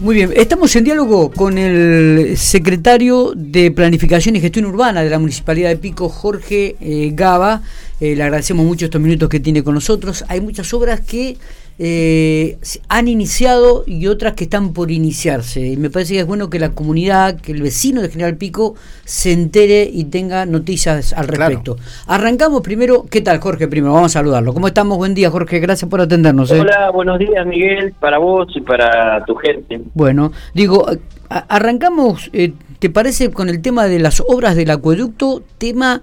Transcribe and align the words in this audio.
Muy 0.00 0.14
bien, 0.14 0.32
estamos 0.36 0.76
en 0.76 0.84
diálogo 0.84 1.32
con 1.32 1.58
el 1.58 2.36
secretario 2.36 3.32
de 3.34 3.72
Planificación 3.72 4.36
y 4.36 4.40
Gestión 4.40 4.66
Urbana 4.66 5.02
de 5.02 5.10
la 5.10 5.18
Municipalidad 5.18 5.70
de 5.70 5.76
Pico, 5.76 6.08
Jorge 6.08 6.76
eh, 6.80 7.10
Gaba. 7.14 7.62
Eh, 7.98 8.14
le 8.14 8.22
agradecemos 8.22 8.64
mucho 8.64 8.84
estos 8.84 9.00
minutos 9.00 9.28
que 9.28 9.40
tiene 9.40 9.64
con 9.64 9.74
nosotros. 9.74 10.24
Hay 10.28 10.40
muchas 10.40 10.72
obras 10.72 11.00
que 11.00 11.36
eh, 11.80 12.58
han 12.88 13.06
iniciado 13.06 13.84
y 13.86 14.08
otras 14.08 14.34
que 14.34 14.44
están 14.44 14.72
por 14.72 14.90
iniciarse. 14.90 15.64
Y 15.64 15.76
me 15.76 15.90
parece 15.90 16.14
que 16.14 16.20
es 16.20 16.26
bueno 16.26 16.50
que 16.50 16.58
la 16.58 16.70
comunidad, 16.70 17.40
que 17.40 17.52
el 17.52 17.62
vecino 17.62 18.02
de 18.02 18.08
General 18.08 18.36
Pico 18.36 18.74
se 19.04 19.32
entere 19.32 19.88
y 19.92 20.04
tenga 20.04 20.44
noticias 20.44 21.12
al 21.12 21.28
respecto. 21.28 21.76
Arrancamos 22.06 22.62
primero, 22.62 23.06
¿qué 23.08 23.20
tal 23.20 23.38
Jorge? 23.38 23.68
Primero, 23.68 23.94
vamos 23.94 24.12
a 24.16 24.18
saludarlo. 24.18 24.52
¿Cómo 24.52 24.66
estamos? 24.66 24.98
Buen 24.98 25.14
día 25.14 25.30
Jorge, 25.30 25.60
gracias 25.60 25.88
por 25.88 26.00
atendernos. 26.00 26.50
¿eh? 26.50 26.60
Hola, 26.60 26.90
buenos 26.90 27.18
días 27.18 27.46
Miguel, 27.46 27.94
para 28.00 28.18
vos 28.18 28.48
y 28.56 28.60
para 28.60 29.24
tu 29.24 29.36
gente. 29.36 29.80
Bueno, 29.94 30.32
digo, 30.54 30.84
arrancamos, 31.28 32.28
eh, 32.32 32.54
¿te 32.80 32.90
parece 32.90 33.30
con 33.30 33.48
el 33.48 33.62
tema 33.62 33.86
de 33.86 34.00
las 34.00 34.20
obras 34.26 34.56
del 34.56 34.70
acueducto? 34.70 35.42
Tema 35.58 36.00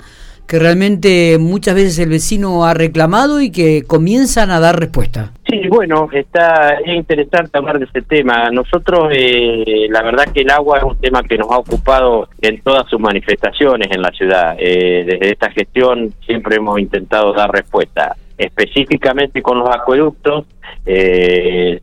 que 0.48 0.60
realmente 0.60 1.38
muchas 1.40 1.76
veces 1.76 2.00
el 2.00 2.10
vecino 2.10 2.66
ha 2.66 2.74
reclamado 2.74 3.42
y 3.42 3.52
que 3.52 3.84
comienzan 3.84 4.52
a 4.52 4.60
dar 4.60 4.80
respuesta. 4.80 5.32
Sí, 5.50 5.68
bueno, 5.70 6.08
está 6.12 6.78
es 6.86 6.96
interesante 6.96 7.58
hablar 7.58 7.80
de 7.80 7.86
ese 7.86 8.02
tema. 8.02 8.50
Nosotros, 8.52 9.10
eh, 9.12 9.88
la 9.90 10.04
verdad 10.04 10.26
que 10.34 10.42
el 10.42 10.52
agua 10.52 10.80
es 10.80 10.84
un 10.84 10.98
tema 10.98 11.24
que 11.24 11.38
nos 11.38 11.50
ha 11.52 11.58
ocupado 11.58 12.30
en 12.42 12.62
todas 12.62 12.88
sus 12.90 13.00
manifestaciones 13.00 13.90
en 13.92 14.02
la 14.02 14.10
ciudad. 14.12 14.56
Eh, 14.60 15.04
desde 15.06 15.32
esta 15.32 15.52
gestión 15.52 16.14
siempre 16.26 16.58
hemos 16.58 16.80
intentado 16.80 17.34
dar 17.34 17.52
respuesta. 17.52 18.16
Específicamente 18.38 19.42
con 19.42 19.60
los 19.60 19.70
acueductos, 19.70 20.46
eh, 20.86 21.82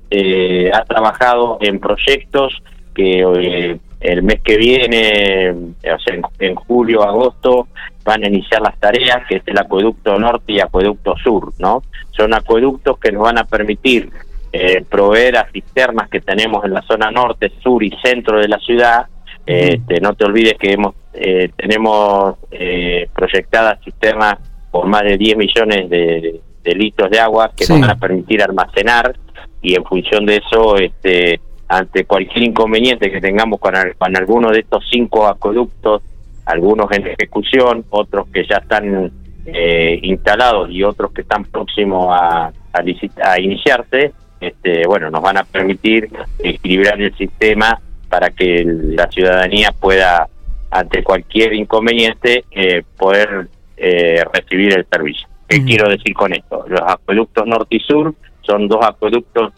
ha 0.72 0.84
trabajado 0.84 1.58
en 1.60 1.80
proyectos 1.80 2.62
que 2.94 3.78
el 4.02 4.22
mes 4.22 4.40
que 4.42 4.56
viene, 4.56 5.50
o 5.50 5.98
sea, 5.98 6.16
en 6.40 6.54
julio, 6.54 7.02
agosto, 7.02 7.68
van 8.04 8.24
a 8.24 8.28
iniciar 8.28 8.60
las 8.60 8.78
tareas, 8.78 9.26
que 9.28 9.36
es 9.36 9.42
el 9.46 9.58
acueducto 9.58 10.18
norte 10.18 10.52
y 10.52 10.60
acueducto 10.60 11.16
sur, 11.16 11.52
¿no? 11.58 11.82
Son 12.10 12.34
acueductos 12.34 12.98
que 12.98 13.12
nos 13.12 13.22
van 13.22 13.38
a 13.38 13.44
permitir 13.44 14.10
eh, 14.52 14.84
proveer 14.88 15.36
a 15.38 15.48
cisternas 15.50 16.08
que 16.10 16.20
tenemos 16.20 16.64
en 16.64 16.74
la 16.74 16.82
zona 16.82 17.10
norte, 17.10 17.52
sur 17.62 17.82
y 17.82 17.90
centro 18.02 18.38
de 18.38 18.48
la 18.48 18.58
ciudad. 18.58 19.06
Este, 19.46 20.00
no 20.00 20.14
te 20.14 20.24
olvides 20.24 20.54
que 20.58 20.72
hemos 20.72 20.94
eh, 21.14 21.50
tenemos 21.56 22.36
eh, 22.50 23.08
proyectadas 23.14 23.78
cisternas 23.84 24.38
por 24.70 24.86
más 24.86 25.02
de 25.02 25.18
10 25.18 25.36
millones 25.36 25.90
de, 25.90 26.40
litros 26.74 27.10
de 27.10 27.20
agua 27.20 27.50
que 27.54 27.66
nos 27.66 27.80
van 27.80 27.90
a 27.90 27.96
permitir 27.96 28.42
almacenar 28.42 29.14
y 29.60 29.74
en 29.74 29.84
función 29.84 30.24
de 30.24 30.36
eso, 30.36 30.76
este, 30.76 31.40
ante 31.72 32.04
cualquier 32.04 32.44
inconveniente 32.44 33.10
que 33.10 33.18
tengamos 33.18 33.58
con, 33.58 33.72
con 33.96 34.14
alguno 34.14 34.50
de 34.50 34.60
estos 34.60 34.84
cinco 34.90 35.26
acueductos 35.26 36.02
algunos 36.44 36.90
en 36.92 37.06
ejecución, 37.06 37.86
otros 37.88 38.28
que 38.28 38.44
ya 38.44 38.56
están 38.58 39.10
eh, 39.46 39.98
instalados 40.02 40.70
y 40.70 40.82
otros 40.82 41.12
que 41.12 41.22
están 41.22 41.44
próximos 41.44 42.08
a, 42.10 42.52
a, 42.72 43.40
iniciarse, 43.40 44.12
este, 44.38 44.86
bueno, 44.86 45.10
nos 45.10 45.22
van 45.22 45.38
a 45.38 45.44
permitir 45.44 46.10
equilibrar 46.40 47.00
el 47.00 47.16
sistema 47.16 47.80
para 48.10 48.28
que 48.30 48.64
la 48.66 49.08
ciudadanía 49.10 49.72
pueda, 49.72 50.28
ante 50.70 51.02
cualquier 51.02 51.54
inconveniente, 51.54 52.44
eh, 52.50 52.82
poder 52.98 53.48
eh, 53.78 54.22
recibir 54.34 54.76
el 54.76 54.86
servicio. 54.92 55.26
¿Qué 55.48 55.64
quiero 55.64 55.88
decir 55.88 56.12
con 56.12 56.34
esto? 56.34 56.66
Los 56.68 56.82
acueductos 56.86 57.46
norte 57.46 57.76
y 57.76 57.80
sur 57.80 58.14
son 58.42 58.68
dos 58.68 58.84
acueductos 58.84 59.52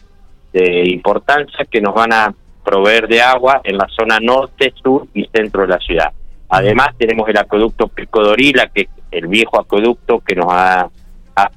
de 0.55 0.87
importancia 0.89 1.65
que 1.69 1.81
nos 1.81 1.93
van 1.93 2.13
a 2.13 2.33
proveer 2.63 3.09
de 3.09 3.21
agua 3.21 3.59
en 3.63 3.77
la 3.77 3.87
zona 3.89 4.19
norte, 4.21 4.73
sur 4.81 5.05
y 5.13 5.25
centro 5.25 5.63
de 5.63 5.67
la 5.67 5.79
ciudad. 5.79 6.13
Además 6.47 6.89
tenemos 6.97 7.27
el 7.27 7.37
acueducto 7.37 7.89
Pico 7.89 8.23
Dorila, 8.23 8.69
que 8.73 8.81
es 8.83 8.87
el 9.11 9.27
viejo 9.27 9.59
acueducto 9.59 10.21
que 10.21 10.35
nos 10.35 10.47
ha, 10.49 10.89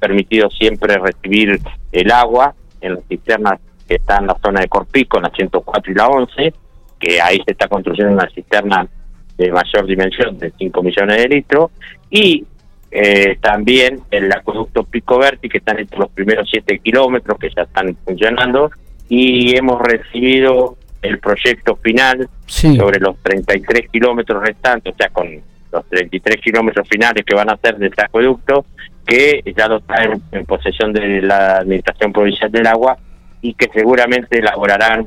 permitido 0.00 0.50
siempre 0.50 0.98
recibir 0.98 1.60
el 1.92 2.10
agua 2.10 2.52
en 2.80 2.94
las 2.94 3.04
cisternas 3.08 3.60
que 3.86 3.94
están 3.94 4.22
en 4.22 4.26
la 4.26 4.36
zona 4.44 4.60
de 4.60 4.68
Corpico, 4.68 5.18
en 5.18 5.22
la 5.22 5.30
104 5.30 5.92
y 5.92 5.94
la 5.94 6.08
11, 6.08 6.54
que 6.98 7.20
ahí 7.20 7.40
se 7.46 7.52
está 7.52 7.68
construyendo 7.68 8.12
una 8.12 8.28
cisterna 8.30 8.88
de 9.36 9.52
mayor 9.52 9.86
dimensión, 9.86 10.36
de 10.36 10.52
5 10.58 10.82
millones 10.82 11.16
de 11.16 11.28
litros, 11.28 11.70
y 12.10 12.44
eh, 12.90 13.38
también 13.40 14.00
el 14.10 14.32
acueducto 14.32 14.82
Pico 14.82 15.18
Verti, 15.18 15.48
que 15.48 15.58
están 15.58 15.78
entre 15.78 15.98
los 15.98 16.10
primeros 16.10 16.48
7 16.50 16.80
kilómetros, 16.80 17.38
que 17.38 17.50
ya 17.54 17.62
están 17.62 17.96
funcionando, 18.04 18.72
y 19.08 19.56
hemos 19.56 19.80
recibido 19.80 20.76
el 21.02 21.18
proyecto 21.18 21.76
final 21.76 22.28
sobre 22.46 22.98
los 22.98 23.16
33 23.22 23.88
kilómetros 23.90 24.42
restantes, 24.42 24.92
o 24.92 24.96
sea, 24.96 25.08
con 25.10 25.28
los 25.72 25.86
33 25.86 26.36
kilómetros 26.40 26.88
finales 26.88 27.24
que 27.24 27.34
van 27.34 27.50
a 27.50 27.54
hacer 27.54 27.76
de 27.78 27.86
este 27.86 28.04
acueducto, 28.04 28.64
que 29.06 29.42
ya 29.56 29.68
lo 29.68 29.80
traen 29.80 30.22
en 30.32 30.44
posesión 30.44 30.92
de 30.92 31.22
la 31.22 31.58
Administración 31.58 32.12
Provincial 32.12 32.50
del 32.50 32.66
Agua 32.66 32.98
y 33.40 33.54
que 33.54 33.70
seguramente 33.72 34.38
elaborarán 34.38 35.06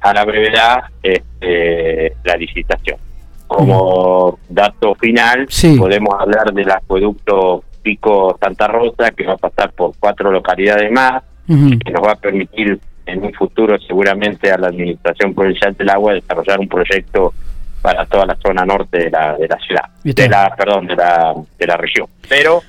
a 0.00 0.14
la 0.14 0.24
brevedad 0.24 0.84
este, 1.02 2.14
la 2.24 2.36
licitación. 2.36 2.98
Como 3.46 4.38
dato 4.48 4.94
final, 4.96 5.48
podemos 5.78 6.14
hablar 6.18 6.52
del 6.52 6.70
acueducto 6.70 7.64
Pico 7.82 8.36
Santa 8.38 8.66
Rosa, 8.66 9.10
que 9.12 9.24
va 9.24 9.32
a 9.34 9.38
pasar 9.38 9.72
por 9.72 9.92
cuatro 9.98 10.30
localidades 10.30 10.90
más, 10.92 11.22
que 11.46 11.90
nos 11.90 12.02
va 12.02 12.12
a 12.12 12.16
permitir 12.16 12.78
en 13.08 13.24
un 13.24 13.32
futuro 13.32 13.78
seguramente 13.80 14.50
a 14.50 14.58
la 14.58 14.68
Administración 14.68 15.34
Provincial 15.34 15.74
del 15.74 15.90
Agua 15.90 16.14
desarrollar 16.14 16.60
un 16.60 16.68
proyecto 16.68 17.32
para 17.80 18.04
toda 18.06 18.26
la 18.26 18.36
zona 18.36 18.64
norte 18.64 18.98
de 18.98 19.10
la, 19.10 19.36
de 19.36 19.48
la 19.48 19.58
ciudad, 19.58 19.84
de 20.02 20.28
la, 20.28 20.54
perdón, 20.56 20.86
de 20.86 20.96
la, 20.96 21.34
de 21.58 21.66
la 21.66 21.76
región. 21.76 22.06
Pero, 22.28 22.60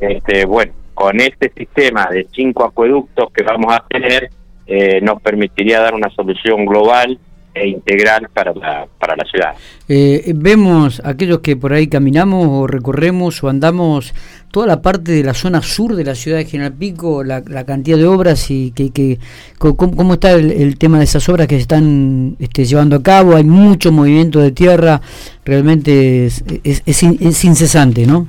este, 0.00 0.44
bueno, 0.44 0.72
con 0.94 1.20
este 1.20 1.50
sistema 1.56 2.08
de 2.10 2.26
cinco 2.34 2.64
acueductos 2.64 3.32
que 3.32 3.44
vamos 3.44 3.72
a 3.74 3.84
tener, 3.88 4.30
eh, 4.66 5.00
nos 5.00 5.22
permitiría 5.22 5.80
dar 5.80 5.94
una 5.94 6.10
solución 6.10 6.66
global 6.66 7.18
e 7.54 7.68
integral 7.68 8.28
para 8.32 8.52
la, 8.52 8.86
para 8.98 9.16
la 9.16 9.24
ciudad. 9.24 9.54
Eh, 9.88 10.32
vemos 10.34 11.00
aquellos 11.04 11.38
que 11.38 11.56
por 11.56 11.72
ahí 11.72 11.88
caminamos 11.88 12.46
o 12.48 12.66
recorremos 12.66 13.42
o 13.42 13.48
andamos 13.48 14.12
toda 14.50 14.66
la 14.66 14.82
parte 14.82 15.12
de 15.12 15.22
la 15.22 15.34
zona 15.34 15.62
sur 15.62 15.94
de 15.94 16.04
la 16.04 16.14
ciudad 16.14 16.38
de 16.38 16.44
General 16.44 16.72
Pico, 16.72 17.22
la, 17.24 17.42
cantidad 17.64 17.96
de 17.96 18.06
obras 18.06 18.50
y 18.50 18.72
que, 18.72 18.90
que 18.90 19.18
cómo, 19.58 20.14
está 20.14 20.32
el, 20.32 20.78
tema 20.78 20.98
de 20.98 21.04
esas 21.04 21.28
obras 21.28 21.46
que 21.46 21.56
se 21.56 21.62
están 21.62 22.36
este, 22.38 22.64
llevando 22.64 22.96
a 22.96 23.02
cabo, 23.02 23.36
hay 23.36 23.44
mucho 23.44 23.92
movimiento 23.92 24.40
de 24.40 24.52
tierra, 24.52 25.00
realmente 25.44 26.26
es, 26.26 26.44
es, 26.64 26.82
es 26.86 27.44
incesante, 27.44 28.06
¿no? 28.06 28.28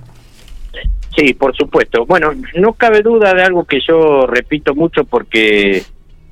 Sí, 1.16 1.34
por 1.34 1.56
supuesto. 1.56 2.06
Bueno, 2.06 2.32
no 2.56 2.74
cabe 2.74 3.02
duda 3.02 3.34
de 3.34 3.44
algo 3.44 3.66
que 3.66 3.80
yo 3.86 4.26
repito 4.26 4.74
mucho 4.76 5.04
porque 5.04 5.84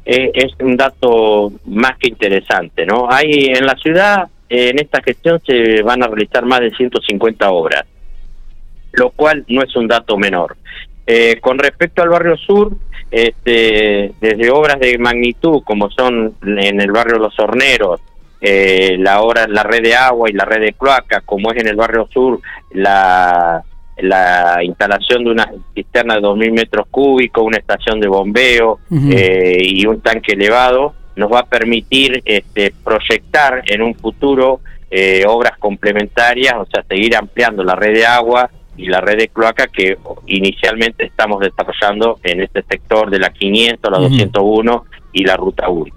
es, 0.06 0.54
un 0.60 0.78
dato 0.78 1.52
más 1.66 1.98
que 1.98 2.08
interesante, 2.08 2.86
¿no? 2.86 3.08
Hay 3.10 3.48
en 3.48 3.66
la 3.66 3.76
ciudad, 3.76 4.30
en 4.48 4.80
esta 4.80 5.02
gestión 5.02 5.42
se 5.46 5.82
van 5.82 6.04
a 6.04 6.08
realizar 6.08 6.46
más 6.46 6.62
de 6.62 6.72
150 6.72 7.50
obras, 7.50 7.84
lo 8.98 9.12
cual 9.12 9.46
no 9.48 9.64
es 9.64 9.76
un 9.76 9.88
dato 9.88 10.18
menor. 10.18 10.58
Eh, 11.06 11.38
con 11.40 11.58
respecto 11.58 12.02
al 12.02 12.10
barrio 12.10 12.36
sur, 12.36 12.74
este, 13.10 14.12
desde 14.20 14.52
obras 14.52 14.80
de 14.80 14.98
magnitud 14.98 15.62
como 15.64 15.90
son 15.90 16.36
en 16.42 16.82
el 16.82 16.92
barrio 16.92 17.18
Los 17.18 17.40
Horneros, 17.40 18.02
eh, 18.42 18.98
la 19.00 19.22
obra, 19.22 19.48
la 19.48 19.64
red 19.64 19.82
de 19.82 19.96
agua 19.96 20.30
y 20.30 20.34
la 20.34 20.46
red 20.46 20.62
de 20.62 20.74
cloaca, 20.74 21.22
como 21.22 21.52
es 21.52 21.62
en 21.62 21.68
el 21.68 21.76
barrio 21.76 22.08
sur 22.12 22.40
la 22.72 23.64
la 24.00 24.60
instalación 24.64 25.24
de 25.24 25.32
una 25.32 25.52
cisterna 25.74 26.16
de 26.16 26.22
2.000 26.22 26.52
metros 26.52 26.88
cúbicos, 26.92 27.44
una 27.44 27.58
estación 27.58 28.00
de 28.00 28.08
bombeo 28.08 28.80
eh, 28.92 29.58
y 29.60 29.86
un 29.86 30.02
tanque 30.02 30.34
elevado, 30.34 30.94
nos 31.16 31.32
va 31.32 31.40
a 31.40 31.46
permitir 31.46 32.22
este, 32.24 32.74
proyectar 32.84 33.64
en 33.66 33.82
un 33.82 33.96
futuro 33.96 34.62
eh, 34.92 35.24
obras 35.28 35.58
complementarias, 35.58 36.54
o 36.56 36.66
sea, 36.66 36.84
seguir 36.88 37.16
ampliando 37.16 37.64
la 37.64 37.76
red 37.76 37.94
de 37.94 38.06
agua 38.06 38.50
y 38.78 38.88
la 38.88 39.02
red 39.02 39.18
de 39.18 39.28
cloaca 39.30 39.68
que 39.68 39.98
inicialmente 40.28 41.06
estamos 41.06 41.40
desarrollando 41.42 42.20
en 42.24 42.42
este 42.42 42.64
sector 42.64 43.10
de 43.10 43.20
la 43.20 43.32
500, 43.32 43.92
la 43.92 44.00
201 44.00 44.86
y 45.14 45.24
la 45.24 45.36
ruta 45.36 45.70
1. 45.70 45.94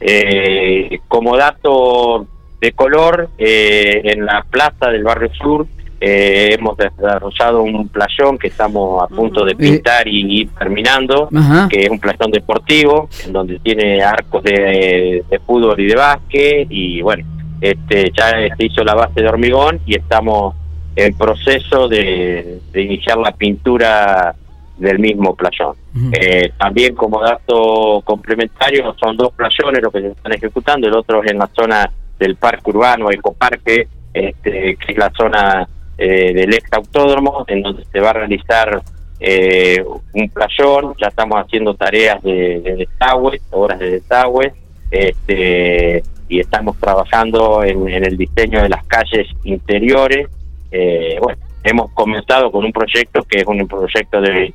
Eh, 0.00 0.98
como 1.08 1.36
dato 1.36 2.26
de 2.60 2.72
color, 2.72 3.30
en 3.38 4.24
la 4.24 4.44
plaza 4.50 4.90
del 4.90 5.04
barrio 5.04 5.32
sur 5.34 5.66
eh, 6.06 6.56
hemos 6.58 6.76
desarrollado 6.76 7.62
un 7.62 7.88
playón 7.88 8.36
que 8.36 8.48
estamos 8.48 9.02
a 9.02 9.06
punto 9.06 9.42
de 9.42 9.54
pintar 9.54 10.06
y 10.06 10.40
ir 10.40 10.50
terminando, 10.50 11.30
que 11.70 11.84
es 11.84 11.88
un 11.88 11.98
playón 11.98 12.30
deportivo, 12.30 13.08
en 13.24 13.32
donde 13.32 13.58
tiene 13.60 14.02
arcos 14.02 14.42
de, 14.42 15.24
fútbol 15.46 15.80
y 15.80 15.86
de 15.86 15.94
básquet, 15.94 16.66
y 16.68 17.00
bueno, 17.00 17.24
este 17.58 18.12
ya 18.14 18.32
se 18.54 18.66
hizo 18.66 18.84
la 18.84 18.94
base 18.94 19.22
de 19.22 19.28
hormigón 19.28 19.80
y 19.86 19.96
estamos 19.96 20.54
en 20.96 21.16
proceso 21.16 21.88
de, 21.88 22.60
iniciar 22.74 23.18
la 23.18 23.32
pintura 23.32 24.34
del 24.76 24.98
mismo 24.98 25.34
playón. 25.34 25.76
Eh, 26.12 26.52
también 26.58 26.94
como 26.94 27.20
dato 27.20 28.02
complementario 28.04 28.94
son 28.98 29.16
dos 29.16 29.32
playones 29.32 29.82
los 29.82 29.92
que 29.92 30.00
se 30.00 30.08
están 30.08 30.32
ejecutando, 30.32 30.88
el 30.88 30.94
otro 30.94 31.22
es 31.22 31.30
en 31.30 31.38
la 31.38 31.48
zona 31.54 31.90
del 32.18 32.36
parque 32.36 32.70
urbano, 32.70 33.10
ecoparque, 33.10 33.88
este, 34.12 34.76
que 34.76 34.92
es 34.92 34.98
la 34.98 35.10
zona 35.16 35.68
eh, 35.96 36.32
del 36.32 36.54
ex 36.54 36.72
autódromo, 36.72 37.44
en 37.46 37.62
donde 37.62 37.84
se 37.84 38.00
va 38.00 38.10
a 38.10 38.14
realizar 38.14 38.82
eh, 39.20 39.84
un 40.12 40.28
playón, 40.30 40.94
ya 41.00 41.06
estamos 41.08 41.38
haciendo 41.40 41.74
tareas 41.74 42.22
de, 42.22 42.60
de 42.60 42.76
desagüe, 42.76 43.40
obras 43.50 43.78
de 43.78 43.90
desagüe, 43.90 44.52
este, 44.90 46.02
y 46.28 46.40
estamos 46.40 46.76
trabajando 46.78 47.62
en, 47.62 47.88
el 47.88 48.16
diseño 48.16 48.62
de 48.62 48.68
las 48.68 48.84
calles 48.86 49.28
interiores. 49.44 50.28
Eh, 50.76 51.18
bueno, 51.22 51.38
hemos 51.62 51.92
comenzado 51.92 52.50
con 52.50 52.64
un 52.64 52.72
proyecto 52.72 53.22
que 53.22 53.38
es 53.38 53.46
un 53.46 53.68
proyecto 53.68 54.20
de, 54.20 54.52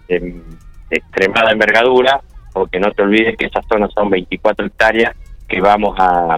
extremada 0.92 1.52
envergadura, 1.52 2.20
porque 2.52 2.78
no 2.78 2.92
te 2.92 3.04
olvides 3.04 3.38
que 3.38 3.46
esas 3.46 3.66
zonas 3.68 3.90
son 3.94 4.10
24 4.10 4.66
hectáreas 4.66 5.16
que 5.48 5.62
vamos 5.62 5.96
a, 5.98 6.38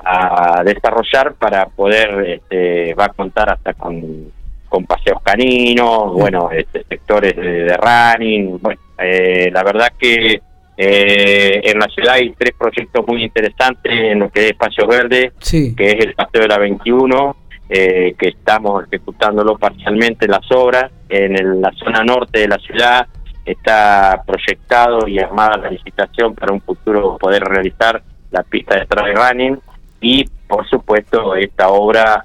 a 0.00 0.62
desarrollar 0.64 1.32
para 1.34 1.64
poder, 1.66 2.28
este, 2.28 2.92
va 2.92 3.06
a 3.06 3.08
contar 3.14 3.48
hasta 3.48 3.72
con, 3.72 4.30
con 4.68 4.84
paseos 4.84 5.22
caninos, 5.22 6.12
bueno, 6.12 6.50
este, 6.50 6.84
sectores 6.84 7.34
de, 7.34 7.74
running, 7.78 8.58
bueno, 8.60 8.80
eh, 8.98 9.50
la 9.50 9.62
verdad 9.62 9.94
que 9.98 10.42
eh, 10.76 11.60
en 11.64 11.78
la 11.78 11.86
ciudad 11.86 12.16
hay 12.16 12.34
tres 12.36 12.52
proyectos 12.58 13.06
muy 13.06 13.24
interesantes 13.24 13.90
en 13.92 14.18
lo 14.18 14.28
que 14.28 14.44
es 14.44 14.50
Espacio 14.50 14.86
Verde, 14.86 15.32
que 15.50 15.72
es 15.90 16.04
el 16.04 16.14
Paseo 16.14 16.42
de 16.42 16.48
la 16.48 16.58
21, 16.58 17.36
eh, 17.70 18.14
que 18.18 18.28
estamos 18.28 18.84
ejecutándolo 18.84 19.56
parcialmente 19.56 20.26
las 20.26 20.50
obras. 20.50 20.90
En 21.08 21.60
la 21.60 21.72
zona 21.72 22.02
norte 22.02 22.40
de 22.40 22.48
la 22.48 22.58
ciudad 22.58 23.06
está 23.44 24.22
proyectado 24.26 25.06
y 25.08 25.18
armada 25.20 25.56
la 25.56 25.70
licitación 25.70 26.34
para 26.34 26.52
un 26.52 26.60
futuro 26.60 27.16
poder 27.16 27.42
realizar 27.44 28.02
la 28.30 28.42
pista 28.42 28.78
de 28.78 28.86
trail 28.86 29.16
running 29.16 29.60
y 30.00 30.24
por 30.46 30.68
supuesto 30.68 31.34
esta 31.34 31.68
obra 31.68 32.24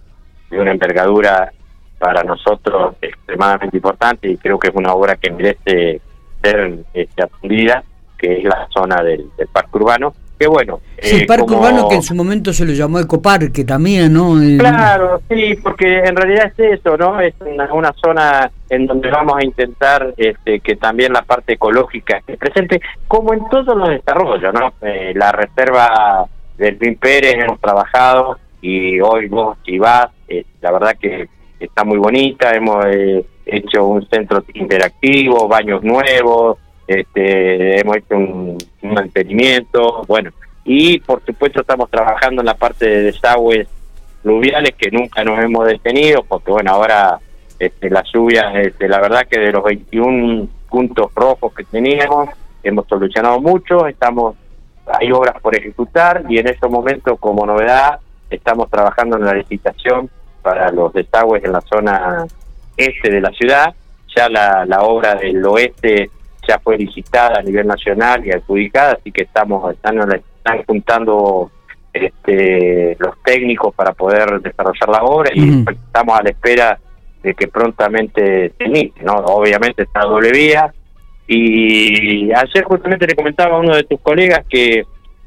de 0.50 0.60
una 0.60 0.72
envergadura 0.72 1.52
para 2.00 2.24
nosotros 2.24 2.96
extremadamente 3.02 3.78
importante 3.78 4.30
y 4.30 4.38
creo 4.38 4.60
que 4.60 4.70
es 4.70 4.76
una 4.76 4.94
obra 4.94 5.16
que 5.16 5.32
merece 5.32 6.02
ser 6.44 6.80
este, 6.94 7.24
atendida 7.24 7.84
que 8.18 8.40
es 8.40 8.44
la 8.44 8.68
zona 8.74 9.04
del, 9.04 9.30
parque 9.52 9.78
urbano. 9.78 10.14
Que 10.38 10.48
bueno. 10.48 10.82
Sí, 11.00 11.16
el 11.16 11.22
eh, 11.22 11.26
parque 11.26 11.54
urbano 11.54 11.88
que 11.88 11.96
en 11.96 12.04
su 12.04 12.14
momento 12.14 12.52
se 12.52 12.66
lo 12.66 12.74
llamó 12.74 13.00
ecoparque 13.00 13.64
también, 13.64 14.14
¿no? 14.14 14.36
Claro, 14.58 15.22
sí, 15.30 15.56
porque 15.64 16.00
en 16.00 16.16
realidad 16.16 16.52
es 16.58 16.80
eso, 16.80 16.98
¿no? 16.98 17.22
Es 17.22 17.34
una, 17.40 17.94
zona 17.94 18.52
en 18.70 18.86
donde 18.86 19.10
vamos 19.10 19.38
a 19.38 19.46
intentar 19.46 20.14
este, 20.18 20.60
que 20.60 20.76
también 20.76 21.14
la 21.14 21.22
parte 21.22 21.54
ecológica 21.54 22.18
esté 22.18 22.38
presente, 22.38 22.82
como 23.08 23.34
en 23.34 23.48
todos 23.50 23.78
los 23.78 23.90
desarrollos, 23.90 24.54
¿no? 24.54 24.74
Eh, 24.82 25.14
la 25.16 25.32
reserva 25.32 26.26
del 26.58 26.76
Pin 26.78 26.98
Pérez 26.98 27.36
hemos 27.36 27.60
trabajado 27.62 28.38
y 28.62 29.00
hoy 29.00 29.28
vos 29.28 29.58
si 29.66 29.78
vas, 29.78 30.08
eh, 30.28 30.44
la 30.62 30.72
verdad 30.72 30.98
que 31.00 31.30
está 31.60 31.86
muy 31.86 31.98
bonita, 31.98 32.54
hemos 32.54 32.86
hecho 33.46 33.86
un 33.86 34.06
centro 34.10 34.44
interactivo, 34.54 35.48
baños 35.48 35.84
nuevos, 35.84 36.58
este, 36.88 37.80
hemos 37.80 37.98
hecho 37.98 38.16
un, 38.16 38.58
mantenimiento, 38.82 40.04
bueno, 40.08 40.32
y 40.64 41.00
por 41.00 41.24
supuesto 41.26 41.62
estamos 41.62 41.90
trabajando 41.90 42.42
en 42.42 42.46
la 42.46 42.54
parte 42.54 42.88
de 42.88 43.02
desagües 43.04 43.68
fluviales 44.22 44.76
que 44.76 44.92
nunca 44.92 45.24
nos 45.24 45.40
hemos 45.40 45.66
detenido, 45.66 46.24
porque 46.24 46.52
bueno, 46.52 46.72
ahora 46.72 47.20
este, 47.58 47.90
las 47.90 48.08
lluvias, 48.14 48.56
este, 48.56 48.88
la 48.88 49.00
verdad 49.00 49.28
que 49.30 49.40
de 49.40 49.52
los 49.52 49.64
21 49.64 50.48
puntos 50.70 51.12
rojos 51.16 51.54
que 51.54 51.64
teníamos, 51.64 52.30
hemos 52.64 52.88
solucionado 52.88 53.40
mucho, 53.40 53.88
estamos, 53.88 54.36
hay 54.86 55.12
obras 55.12 55.40
por 55.42 55.56
ejecutar 55.56 56.24
y 56.30 56.38
en 56.38 56.48
estos 56.48 56.70
momentos 56.70 57.20
como 57.20 57.46
novedad 57.46 58.00
estamos 58.30 58.70
trabajando 58.70 59.18
en 59.18 59.26
la 59.26 59.34
licitación 59.34 60.10
para 60.42 60.72
los 60.72 60.94
desagües 60.94 61.44
en 61.44 61.52
la 61.54 61.62
zona 61.62 62.26
este 62.78 63.10
de 63.10 63.22
la 63.22 63.32
ciudad, 63.32 63.74
ya 64.16 64.30
la, 64.30 64.66
la 64.66 64.82
obra 64.82 65.16
del 65.16 65.44
oeste 65.46 66.10
ya 66.48 66.60
fue 66.60 66.78
licitada 66.78 67.40
a 67.40 67.44
nivel 67.44 67.68
nacional 67.68 68.26
y 68.26 68.32
adjudicada, 68.32 68.94
así 68.94 69.12
que 69.12 69.24
estamos 69.24 69.74
están, 69.74 70.00
están 70.12 70.64
juntando 70.66 71.52
este, 71.94 72.98
los 73.00 73.16
técnicos 73.24 73.74
para 73.74 73.94
poder 73.94 74.42
desarrollar 74.42 74.90
la 74.90 75.04
obra 75.04 75.32
y 75.34 75.64
estamos 75.70 76.20
a 76.20 76.24
la 76.24 76.30
espera 76.30 76.80
de 77.24 77.34
que 77.34 77.48
prontamente 77.48 78.54
se 78.58 78.66
inicie, 78.66 79.02
¿no? 79.04 79.14
Obviamente 79.14 79.84
está 79.84 80.02
doble 80.02 80.32
vía. 80.32 80.74
Y 81.28 82.32
ayer 82.32 82.64
justamente 82.66 83.08
le 83.08 83.16
comentaba 83.16 83.56
a 83.56 83.60
uno 83.60 83.76
de 83.76 83.84
tus 83.84 84.00
colegas 84.02 84.46
que 84.48 84.84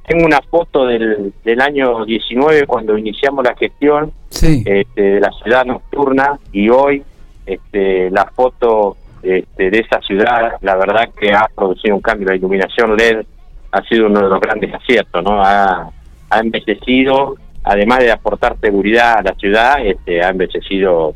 tengo 0.06 0.24
una 0.24 0.40
foto 0.42 0.86
del, 0.86 1.32
del 1.42 1.60
año 1.60 2.04
19 2.04 2.66
cuando 2.66 2.96
iniciamos 2.96 3.44
la 3.44 3.56
gestión 3.56 4.12
este, 4.30 5.02
de 5.02 5.20
la 5.20 5.32
ciudad 5.42 5.64
nocturna 5.64 6.38
y 6.52 6.68
hoy 6.68 7.02
este, 7.46 8.10
la 8.10 8.26
foto 8.26 8.97
este, 9.22 9.70
de 9.70 9.78
esa 9.78 10.00
ciudad, 10.00 10.52
la 10.60 10.76
verdad 10.76 11.08
que 11.18 11.32
ha 11.32 11.48
producido 11.54 11.94
un 11.94 12.00
cambio. 12.00 12.28
La 12.28 12.36
iluminación 12.36 12.96
LED 12.96 13.24
ha 13.72 13.82
sido 13.82 14.06
uno 14.06 14.20
de 14.20 14.28
los 14.28 14.40
grandes 14.40 14.74
aciertos, 14.74 15.22
¿no? 15.22 15.42
Ha, 15.42 15.90
ha 16.30 16.38
envejecido, 16.38 17.36
además 17.64 18.00
de 18.00 18.12
aportar 18.12 18.56
seguridad 18.60 19.18
a 19.18 19.22
la 19.22 19.34
ciudad, 19.34 19.84
este, 19.84 20.22
ha 20.22 20.30
envejecido 20.30 21.14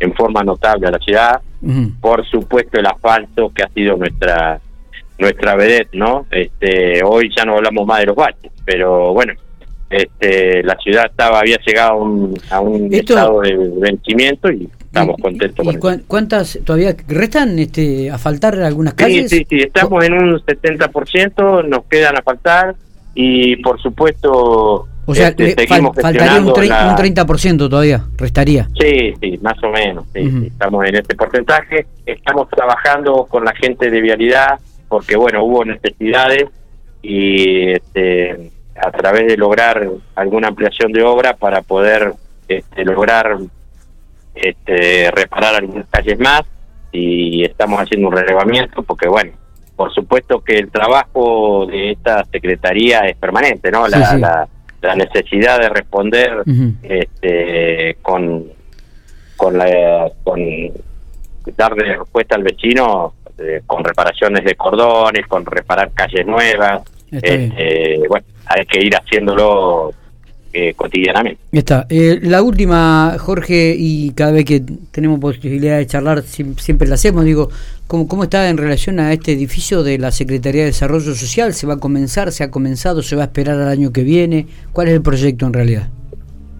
en 0.00 0.14
forma 0.14 0.42
notable 0.42 0.86
a 0.86 0.90
la 0.90 0.98
ciudad. 0.98 1.40
Por 2.00 2.26
supuesto, 2.26 2.78
el 2.78 2.86
asfalto 2.86 3.50
que 3.54 3.62
ha 3.62 3.68
sido 3.68 3.96
nuestra 3.96 4.60
nuestra 5.18 5.54
vedette, 5.54 5.94
¿no? 5.94 6.26
Este, 6.30 7.02
hoy 7.04 7.32
ya 7.34 7.44
no 7.44 7.56
hablamos 7.56 7.86
más 7.86 8.00
de 8.00 8.06
los 8.06 8.16
baches, 8.16 8.52
pero 8.64 9.12
bueno, 9.12 9.32
este, 9.90 10.62
la 10.62 10.76
ciudad 10.76 11.06
estaba 11.06 11.40
había 11.40 11.58
llegado 11.64 11.92
a 11.92 11.94
un, 11.94 12.34
a 12.50 12.60
un 12.60 12.92
estado 12.92 13.40
de 13.40 13.56
vencimiento 13.80 14.50
y 14.50 14.68
estamos 14.78 15.16
contentos 15.20 15.66
¿Y, 15.66 15.78
cuántas 16.06 16.58
todavía 16.64 16.96
restan 17.08 17.58
este, 17.58 18.10
a 18.10 18.18
faltar 18.18 18.58
algunas 18.60 18.94
calles? 18.94 19.30
Sí, 19.30 19.46
sí, 19.48 19.58
estamos 19.60 20.04
en 20.04 20.14
un 20.14 20.40
70%, 20.40 21.68
nos 21.68 21.84
quedan 21.84 22.16
a 22.16 22.22
faltar 22.22 22.74
y 23.14 23.56
por 23.56 23.80
supuesto... 23.80 24.88
O 25.06 25.14
sea, 25.14 25.28
este, 25.28 25.66
faltaría 25.66 26.40
un, 26.40 26.48
30% 26.48 27.68
todavía, 27.68 28.06
restaría. 28.16 28.70
Sí, 28.80 29.12
sí, 29.20 29.38
más 29.42 29.62
o 29.62 29.68
menos, 29.68 30.06
estamos 30.14 30.86
en 30.86 30.94
este 30.94 31.14
porcentaje. 31.14 31.86
Estamos 32.06 32.48
trabajando 32.48 33.26
con 33.26 33.44
la 33.44 33.54
gente 33.54 33.90
de 33.90 34.00
vialidad 34.00 34.58
porque, 34.88 35.14
bueno, 35.14 35.44
hubo 35.44 35.62
necesidades 35.62 36.48
y 37.02 37.72
este, 37.72 38.50
a 38.76 38.90
través 38.90 39.26
de 39.26 39.36
lograr 39.36 39.88
alguna 40.14 40.48
ampliación 40.48 40.92
de 40.92 41.02
obra 41.02 41.34
para 41.34 41.62
poder 41.62 42.12
este, 42.48 42.84
lograr 42.84 43.38
este, 44.34 45.10
reparar 45.10 45.56
algunas 45.56 45.86
calles 45.88 46.18
más 46.18 46.42
y 46.92 47.44
estamos 47.44 47.80
haciendo 47.80 48.08
un 48.08 48.16
relevamiento 48.16 48.82
porque, 48.82 49.08
bueno, 49.08 49.32
por 49.76 49.92
supuesto 49.92 50.40
que 50.40 50.58
el 50.58 50.70
trabajo 50.70 51.66
de 51.66 51.92
esta 51.92 52.24
secretaría 52.26 53.00
es 53.00 53.16
permanente, 53.16 53.70
¿no? 53.70 53.88
La, 53.88 54.48
la, 54.80 54.94
necesidad 54.94 55.58
de 55.58 55.70
responder 55.70 56.42
este, 56.82 57.96
con, 58.02 58.44
con, 59.36 59.56
la, 59.56 60.10
con 60.22 60.40
darle 61.56 61.96
respuesta 61.96 62.36
al 62.36 62.42
vecino 62.42 63.14
eh, 63.38 63.62
con 63.66 63.82
reparaciones 63.82 64.44
de 64.44 64.54
cordones, 64.54 65.26
con 65.26 65.44
reparar 65.44 65.90
calles 65.92 66.24
nuevas. 66.24 66.82
Este, 67.22 68.02
bueno, 68.08 68.26
hay 68.46 68.66
que 68.66 68.84
ir 68.84 68.94
haciéndolo 68.94 69.92
eh, 70.52 70.72
cotidianamente. 70.74 71.40
Está. 71.52 71.86
Eh, 71.90 72.20
la 72.22 72.42
última, 72.42 73.16
Jorge, 73.18 73.74
y 73.76 74.12
cada 74.12 74.30
vez 74.30 74.44
que 74.44 74.62
tenemos 74.90 75.18
posibilidad 75.18 75.78
de 75.78 75.86
charlar, 75.86 76.22
siempre 76.22 76.86
la 76.86 76.94
hacemos, 76.94 77.24
digo, 77.24 77.50
¿cómo, 77.86 78.06
¿cómo 78.06 78.24
está 78.24 78.48
en 78.48 78.56
relación 78.56 79.00
a 79.00 79.12
este 79.12 79.32
edificio 79.32 79.82
de 79.82 79.98
la 79.98 80.12
Secretaría 80.12 80.60
de 80.62 80.66
Desarrollo 80.66 81.14
Social? 81.14 81.54
¿Se 81.54 81.66
va 81.66 81.74
a 81.74 81.78
comenzar? 81.78 82.30
¿Se 82.30 82.44
ha 82.44 82.50
comenzado? 82.50 83.02
¿Se 83.02 83.16
va 83.16 83.22
a 83.22 83.26
esperar 83.26 83.60
al 83.60 83.68
año 83.68 83.92
que 83.92 84.04
viene? 84.04 84.46
¿Cuál 84.72 84.88
es 84.88 84.94
el 84.94 85.02
proyecto 85.02 85.46
en 85.46 85.54
realidad? 85.54 85.88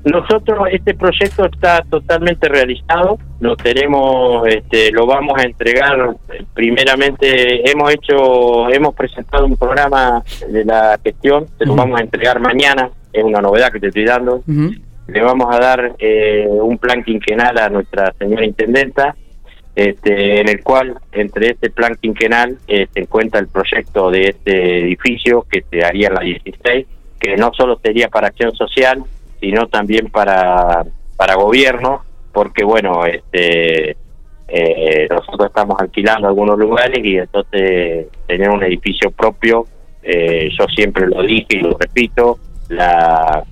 Nosotros 0.05 0.69
este 0.71 0.95
proyecto 0.95 1.47
está 1.47 1.83
totalmente 1.89 2.49
realizado, 2.49 3.19
lo 3.41 3.57
tenemos, 3.57 4.47
este, 4.47 4.93
lo 4.93 5.07
vamos 5.07 5.39
a 5.39 5.45
entregar. 5.45 6.15
Primeramente 6.53 7.69
hemos 7.71 7.93
hecho, 7.93 8.69
hemos 8.69 8.95
presentado 8.95 9.47
un 9.47 9.57
programa 9.57 10.23
de 10.49 10.65
la 10.65 10.99
gestión, 11.03 11.47
se 11.59 11.65
lo 11.65 11.75
vamos 11.75 11.99
a 11.99 12.03
entregar 12.03 12.39
mañana 12.39 12.91
es 13.15 13.25
una 13.25 13.41
novedad 13.41 13.73
que 13.73 13.81
te 13.81 13.87
estoy 13.87 14.05
dando. 14.05 14.43
Le 15.07 15.21
vamos 15.23 15.55
a 15.55 15.59
dar 15.59 15.95
eh, 15.99 16.47
un 16.49 16.77
plan 16.79 17.05
quinquenal 17.05 17.57
a 17.59 17.69
nuestra 17.69 18.13
señora 18.19 18.45
intendenta, 18.45 19.15
este, 19.77 20.41
en 20.41 20.49
el 20.49 20.63
cual 20.63 20.99
entre 21.13 21.51
este 21.51 21.71
plan 21.71 21.97
quinquenal 22.01 22.59
eh, 22.67 22.89
se 22.93 23.01
encuentra 23.01 23.41
el 23.41 23.49
proyecto 23.49 24.11
de 24.11 24.31
este 24.31 24.81
edificio 24.81 25.47
que 25.49 25.65
se 25.71 25.85
haría 25.85 26.09
en 26.09 26.15
la 26.15 26.21
16, 26.21 26.87
que 27.21 27.37
no 27.37 27.53
solo 27.55 27.79
sería 27.83 28.09
para 28.09 28.29
acción 28.29 28.55
social, 28.55 29.05
sino 29.45 29.67
también 29.67 30.09
para, 30.09 30.87
para 31.19 31.35
gobierno, 31.35 32.03
porque 32.33 32.65
bueno, 32.65 33.05
este, 33.05 33.91
eh, 34.49 35.07
nosotros 35.11 35.49
estamos 35.49 35.77
alquilando 35.79 36.29
algunos 36.29 36.59
lugares 36.59 37.05
y 37.05 37.19
entonces 37.19 38.07
tener 38.27 38.49
un 38.49 38.65
edificio 38.65 39.11
propio, 39.11 39.67
eh, 40.03 40.49
yo 40.59 40.67
siempre 40.75 41.07
lo 41.07 41.23
dije 41.23 41.47
y 41.51 41.61
lo 41.61 41.77
repito, 41.77 42.39
la 42.71 43.45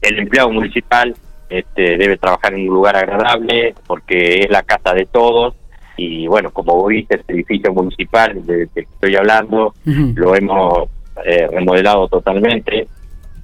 el 0.00 0.18
empleado 0.18 0.50
municipal 0.50 1.14
este, 1.50 1.98
debe 1.98 2.16
trabajar 2.16 2.54
en 2.54 2.62
un 2.62 2.74
lugar 2.74 2.96
agradable 2.96 3.74
porque 3.86 4.40
es 4.40 4.50
la 4.50 4.62
casa 4.62 4.94
de 4.94 5.04
todos 5.04 5.54
y 5.98 6.26
bueno, 6.26 6.50
como 6.52 6.74
vos 6.74 6.88
viste, 6.88 7.16
este 7.16 7.34
edificio 7.34 7.70
municipal 7.74 8.44
del 8.46 8.70
que 8.70 8.80
estoy 8.80 9.14
hablando 9.14 9.74
lo 9.84 10.34
hemos 10.34 10.88
eh, 11.22 11.46
remodelado 11.48 12.08
totalmente, 12.08 12.88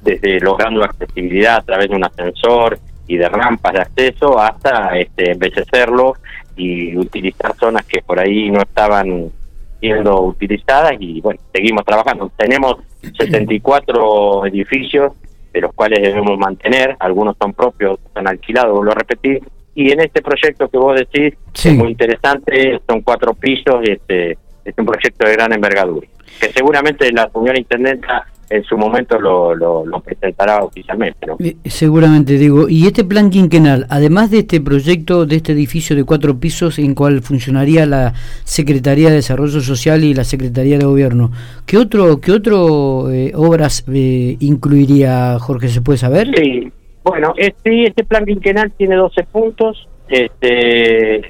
desde 0.00 0.40
logrando 0.40 0.84
accesibilidad 0.84 1.56
a 1.56 1.62
través 1.62 1.88
de 1.88 1.96
un 1.96 2.04
ascensor 2.04 2.78
y 3.06 3.16
de 3.16 3.28
rampas 3.28 3.72
de 3.72 3.80
acceso 3.80 4.38
hasta 4.38 4.98
este, 4.98 5.32
embellecerlo 5.32 6.14
y 6.56 6.96
utilizar 6.96 7.54
zonas 7.56 7.84
que 7.86 8.02
por 8.02 8.18
ahí 8.18 8.50
no 8.50 8.60
estaban 8.60 9.30
siendo 9.80 10.22
utilizadas 10.22 10.92
y 10.98 11.20
bueno, 11.20 11.40
seguimos 11.52 11.84
trabajando. 11.84 12.30
Tenemos 12.36 12.76
74 13.16 14.46
edificios 14.46 15.12
de 15.52 15.60
los 15.62 15.72
cuales 15.72 16.02
debemos 16.02 16.38
mantener, 16.38 16.96
algunos 17.00 17.36
son 17.40 17.54
propios, 17.54 17.98
están 18.06 18.28
alquilados, 18.28 18.84
lo 18.84 18.90
repetí, 18.92 19.38
y 19.74 19.92
en 19.92 20.00
este 20.00 20.20
proyecto 20.22 20.68
que 20.68 20.76
vos 20.76 20.96
decís, 20.98 21.34
es 21.54 21.74
muy 21.74 21.92
interesante, 21.92 22.80
son 22.86 23.00
cuatro 23.02 23.32
pisos, 23.34 23.80
y 23.84 23.92
este, 23.92 24.32
es 24.64 24.74
un 24.76 24.86
proyecto 24.86 25.26
de 25.26 25.32
gran 25.32 25.52
envergadura, 25.52 26.06
que 26.40 26.52
seguramente 26.52 27.10
la 27.12 27.30
señora 27.30 27.58
intendenta 27.58 28.26
en 28.50 28.64
su 28.64 28.76
momento 28.76 29.18
lo, 29.20 29.54
lo, 29.54 30.00
presentará 30.00 30.62
oficialmente. 30.62 31.26
¿no? 31.26 31.36
Eh, 31.38 31.56
seguramente, 31.64 32.34
digo. 32.34 32.68
¿Y 32.68 32.86
este 32.86 33.04
plan 33.04 33.30
quinquenal, 33.30 33.86
además 33.90 34.30
de 34.30 34.38
este 34.38 34.60
proyecto, 34.60 35.26
de 35.26 35.36
este 35.36 35.52
edificio 35.52 35.94
de 35.94 36.04
cuatro 36.04 36.38
pisos 36.38 36.78
en 36.78 36.94
cual 36.94 37.20
funcionaría 37.20 37.84
la 37.86 38.14
Secretaría 38.44 39.10
de 39.10 39.16
Desarrollo 39.16 39.60
Social 39.60 40.04
y 40.04 40.14
la 40.14 40.24
Secretaría 40.24 40.78
de 40.78 40.86
Gobierno, 40.86 41.30
¿qué 41.66 41.76
otro 41.76 42.20
qué 42.20 42.32
otro 42.32 43.10
eh, 43.10 43.32
obras 43.34 43.84
eh, 43.92 44.36
incluiría, 44.40 45.38
Jorge, 45.38 45.68
se 45.68 45.82
puede 45.82 45.98
saber? 45.98 46.28
Sí, 46.34 46.72
bueno, 47.04 47.34
este, 47.36 47.86
este 47.86 48.04
plan 48.04 48.24
quinquenal 48.24 48.72
tiene 48.72 48.96
12 48.96 49.24
puntos. 49.24 49.88
Este, 50.08 51.20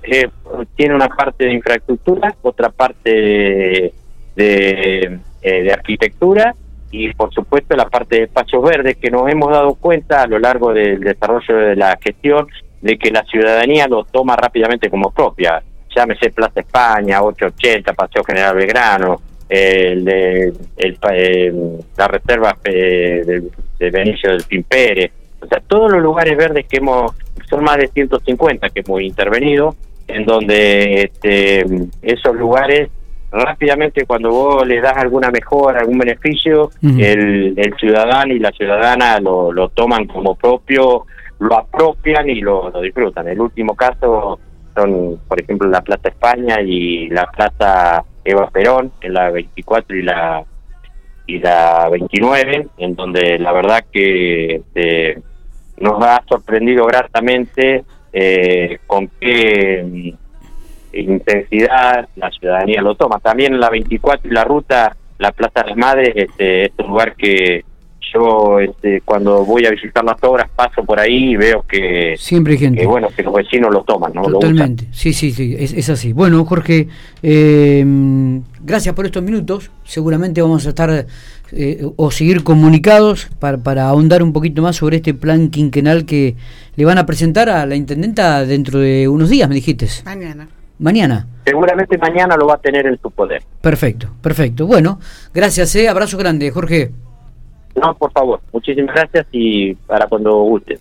tiene 0.76 0.94
una 0.94 1.08
parte 1.08 1.46
de 1.46 1.52
infraestructura, 1.52 2.36
otra 2.42 2.68
parte 2.68 3.92
de, 4.36 5.18
de 5.42 5.72
arquitectura 5.72 6.54
y 6.90 7.12
por 7.12 7.32
supuesto 7.32 7.76
la 7.76 7.88
parte 7.88 8.16
de 8.16 8.22
espacios 8.24 8.62
verdes 8.62 8.96
que 8.96 9.10
nos 9.10 9.28
hemos 9.30 9.50
dado 9.50 9.74
cuenta 9.74 10.22
a 10.22 10.26
lo 10.26 10.38
largo 10.38 10.72
del 10.72 11.00
desarrollo 11.00 11.56
de 11.56 11.76
la 11.76 11.98
gestión 12.02 12.48
de 12.80 12.96
que 12.96 13.10
la 13.10 13.24
ciudadanía 13.24 13.86
lo 13.88 14.04
toma 14.04 14.36
rápidamente 14.36 14.88
como 14.88 15.10
propia. 15.10 15.62
Llámese 15.94 16.30
Plaza 16.30 16.60
España, 16.60 17.22
880, 17.22 17.92
Paseo 17.92 18.22
General 18.24 18.54
Belgrano, 18.54 19.20
el 19.48 20.04
de, 20.04 20.52
eh, 20.76 21.52
la 21.96 22.08
reserva 22.08 22.56
eh, 22.64 23.42
de, 23.78 23.90
Benicio 23.90 24.30
del 24.30 24.42
Pimpere, 24.44 25.10
o 25.40 25.46
sea, 25.46 25.60
todos 25.66 25.92
los 25.92 26.02
lugares 26.02 26.36
verdes 26.36 26.66
que 26.66 26.78
hemos, 26.78 27.12
son 27.48 27.64
más 27.64 27.78
de 27.78 27.88
150 27.88 28.68
que 28.70 28.80
hemos 28.80 29.00
intervenido, 29.00 29.74
en 30.06 30.24
donde 30.24 31.02
este, 31.02 31.64
esos 32.02 32.34
lugares 32.34 32.90
rápidamente 33.30 34.06
cuando 34.06 34.30
vos 34.30 34.66
le 34.66 34.80
das 34.80 34.96
alguna 34.96 35.30
mejora, 35.30 35.80
algún 35.80 35.98
beneficio, 35.98 36.70
el, 36.82 37.54
el, 37.56 37.74
ciudadano 37.78 38.32
y 38.32 38.38
la 38.38 38.50
ciudadana 38.52 39.20
lo, 39.20 39.52
lo 39.52 39.68
toman 39.68 40.06
como 40.06 40.34
propio, 40.34 41.04
lo 41.38 41.56
apropian 41.56 42.28
y 42.28 42.40
lo, 42.40 42.70
lo 42.70 42.80
disfrutan. 42.80 43.28
El 43.28 43.40
último 43.40 43.74
caso 43.74 44.38
son, 44.74 45.20
por 45.28 45.40
ejemplo, 45.40 45.68
la 45.68 45.82
Plaza 45.82 46.08
España 46.08 46.60
y 46.60 47.08
la 47.10 47.26
Plaza 47.26 48.04
Eva 48.24 48.48
Perón, 48.50 48.92
en 49.00 49.14
la 49.14 49.30
24 49.30 49.96
y 49.96 50.02
la 50.02 50.44
y 51.26 51.38
la 51.40 51.88
29, 51.90 52.68
en 52.78 52.94
donde 52.94 53.38
la 53.38 53.52
verdad 53.52 53.84
que 53.92 54.56
este, 54.56 55.20
nos 55.76 56.02
ha 56.02 56.22
sorprendido 56.26 56.86
gratamente 56.86 57.84
eh, 58.12 58.78
con 58.86 59.08
qué 59.20 60.14
intensidad, 60.92 62.08
la 62.16 62.30
ciudadanía 62.30 62.82
lo 62.82 62.94
toma. 62.94 63.18
También 63.20 63.58
la 63.58 63.70
24 63.70 64.30
y 64.30 64.34
la 64.34 64.44
ruta, 64.44 64.96
la 65.18 65.32
Plaza 65.32 65.62
de 65.62 65.68
las 65.68 65.76
Madres, 65.76 66.12
este, 66.14 66.66
es 66.66 66.72
un 66.78 66.88
lugar 66.88 67.14
que 67.14 67.64
yo 68.12 68.58
este, 68.60 69.02
cuando 69.02 69.44
voy 69.44 69.66
a 69.66 69.70
visitar 69.70 70.04
las 70.04 70.22
obras 70.22 70.48
paso 70.54 70.84
por 70.84 70.98
ahí 70.98 71.32
y 71.32 71.36
veo 71.36 71.64
que 71.68 72.14
siempre 72.16 72.54
hay 72.54 72.58
gente. 72.58 72.86
bueno 72.86 73.08
que 73.14 73.22
los 73.22 73.34
vecinos 73.34 73.72
lo 73.72 73.82
toman 73.82 74.12
no 74.14 74.22
totalmente. 74.22 74.86
Sí 74.92 75.12
sí 75.12 75.32
sí 75.32 75.56
es, 75.58 75.88
así. 75.88 76.12
Bueno 76.12 76.44
Jorge 76.44 76.88
eh, 77.22 77.84
gracias 78.60 78.94
por 78.94 79.06
estos 79.06 79.22
minutos. 79.22 79.70
Seguramente 79.84 80.40
vamos 80.40 80.66
a 80.66 80.70
estar 80.70 81.06
eh, 81.52 81.86
o 81.96 82.10
seguir 82.10 82.44
comunicados 82.44 83.28
para, 83.38 83.58
para 83.58 83.88
ahondar 83.88 84.22
un 84.22 84.32
poquito 84.32 84.62
más 84.62 84.76
sobre 84.76 84.96
este 84.96 85.14
plan 85.14 85.50
quinquenal 85.50 86.04
que 86.04 86.36
le 86.76 86.84
van 86.84 86.98
a 86.98 87.06
presentar 87.06 87.48
a 87.48 87.66
la 87.66 87.74
intendenta 87.74 88.44
dentro 88.44 88.78
de 88.78 89.08
unos 89.08 89.28
días 89.28 89.48
me 89.48 89.54
dijiste. 89.54 89.86
Mañana 90.04 90.48
Mañana. 90.78 91.26
Seguramente 91.44 91.98
mañana 91.98 92.36
lo 92.36 92.46
va 92.46 92.54
a 92.54 92.58
tener 92.58 92.86
en 92.86 93.00
su 93.00 93.10
poder. 93.10 93.42
Perfecto, 93.60 94.08
perfecto. 94.22 94.66
Bueno, 94.66 95.00
gracias, 95.34 95.74
eh. 95.76 95.88
abrazo 95.88 96.18
grande, 96.18 96.50
Jorge. 96.50 96.90
No, 97.74 97.94
por 97.94 98.12
favor, 98.12 98.40
muchísimas 98.52 98.94
gracias 98.94 99.26
y 99.32 99.74
para 99.74 100.06
cuando 100.06 100.34
guste. 100.42 100.78